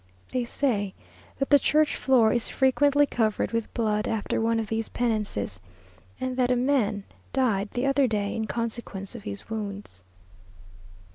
They 0.31 0.45
say 0.45 0.95
that 1.37 1.51
the 1.51 1.59
church 1.59 1.95
floor 1.95 2.33
is 2.33 2.49
frequently 2.49 3.05
covered 3.05 3.51
with 3.51 3.71
blood 3.75 4.07
after 4.07 4.41
one 4.41 4.59
of 4.59 4.67
these 4.67 4.89
penances, 4.89 5.59
and 6.19 6.35
that 6.37 6.49
a 6.49 6.55
man 6.55 7.03
died 7.33 7.69
the 7.69 7.85
other 7.85 8.07
day 8.07 8.35
in 8.35 8.47
consequence 8.47 9.13
of 9.13 9.21
his 9.25 9.47
wounds. 9.47 10.03